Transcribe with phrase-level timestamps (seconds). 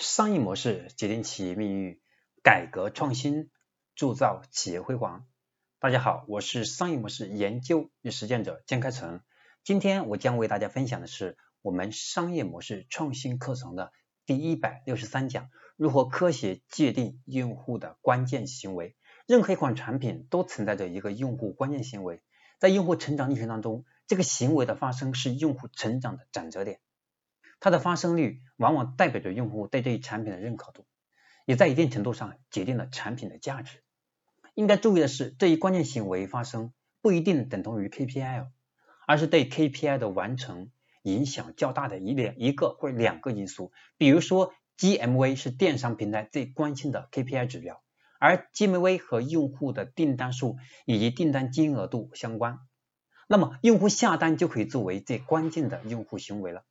[0.00, 2.00] 商业模式决定企业命运，
[2.42, 3.50] 改革创新
[3.94, 5.26] 铸造企业辉煌。
[5.78, 9.20] 大家好，我是商业模式研究与实践者江开成。
[9.62, 13.92] 今天我将为大家分享的是我们商业模式创新课程的
[14.24, 18.96] 第一百六十三讲：如何科学界定用户的关键行为。
[19.26, 22.22] 任何一款产品都存在着一个用户关键行为，
[22.58, 26.80] 在用户成长历程当中，这个行为的发生是用户成长的转折点。
[27.60, 30.86] 它的发生率往往代表着用户对这一产品的认可度，
[31.44, 33.82] 也在一定程度上决定了产品的价值。
[34.54, 36.72] 应该注意的是，这一关键行为发生
[37.02, 38.48] 不一定等同于 KPI，
[39.06, 40.70] 而是对 KPI 的完成
[41.02, 43.72] 影响较大的一两一个或两个因素。
[43.96, 47.82] 比如说，GMV 是电商平台最关心的 KPI 指标，
[48.18, 50.56] 而 GMV 和用户的订单数
[50.86, 52.58] 以及订单金额度相关，
[53.28, 56.64] 那么用户下单就可以作为最关键的用户行为了。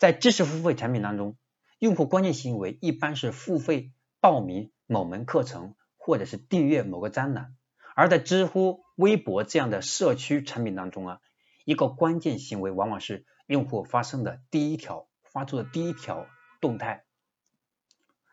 [0.00, 1.36] 在知识付费产品当中，
[1.78, 7.54] 用户关键行为一般是付费报名某门课程，或者是订阅某个专栏。
[7.94, 11.20] 而在知乎、微博这样的社区产品当中啊，
[11.66, 16.26] 一个关键行为往往是用户发生的第一条发出的第一条
[16.62, 17.04] 动态。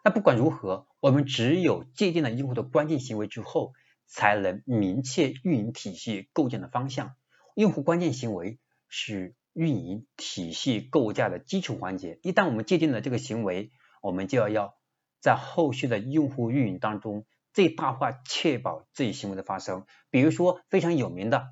[0.06, 3.74] 那不管如何，我们只有界定了用户的关键行为之后，
[4.06, 7.16] 才能明确运营体系构建的方向。
[7.56, 9.36] 用户关键行为是。
[9.58, 13.72] 运营体系构架的基础环节，一旦我们界定了这个行为，
[14.03, 14.77] 我们就要要
[15.19, 19.88] 在后续的用户运营当中最大化确保这一行为的发生。
[20.11, 21.50] 比如说非常有名的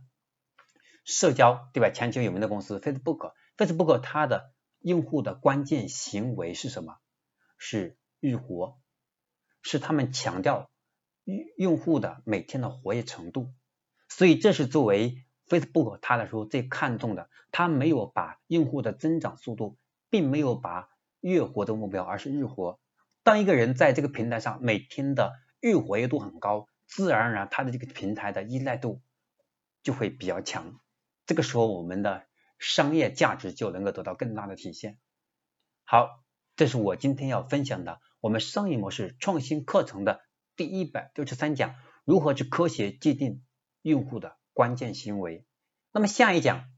[1.04, 1.90] 社交，对吧？
[1.90, 6.98] 全球有名的公司 Facebook，Facebook 它的用户的关键行为是什么？
[7.58, 8.78] 是日活，
[9.64, 10.70] 是他们强调
[11.58, 13.52] 用户的每天的活跃程度，
[14.10, 15.25] 所以这是作为。
[15.48, 19.78] Facebook 它来说最看重的，它没有把用户的增长速度，
[20.10, 20.90] 并没有把
[21.22, 22.80] 月活的目标，而是日活。
[23.24, 29.02] 当一个人在这个平台上每天的日活跃度很高，自然而然他的这个平台的依赖度
[29.84, 30.80] 就会比较强。
[31.26, 32.26] 这个时候我们的
[32.60, 35.00] 商业价值就能够得到更大的体现。
[35.84, 36.24] 好，
[36.56, 40.22] 这是我今天要分享的我们商业模式创新课程的
[40.56, 43.44] 第一百六十三讲：如何去科学界定
[43.82, 44.38] 用户的。
[44.56, 45.46] 关键行为。
[45.92, 46.72] 那么下一讲，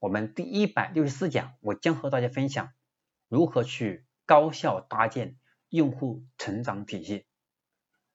[0.00, 2.72] 我们第一百六十四讲，我将和大家分享
[3.28, 5.38] 如何去高效搭建
[5.68, 7.24] 用户成长体系。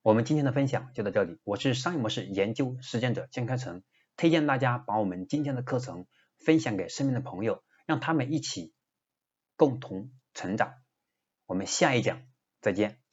[0.02, 3.82] 我们今天的分享就到这里，我是商业模式研究实践者江开成，
[4.18, 6.06] 推荐大家把我们今天的课程
[6.38, 8.74] 分享给身边的朋友，让他们一起
[9.56, 10.74] 共同成长。
[11.46, 12.22] 我们下一讲
[12.60, 13.07] 再见。